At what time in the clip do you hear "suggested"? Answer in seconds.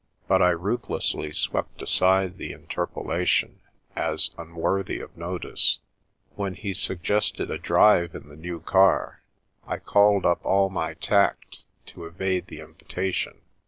6.73-7.51